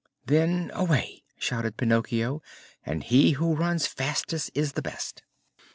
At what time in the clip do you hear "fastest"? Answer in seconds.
3.85-4.49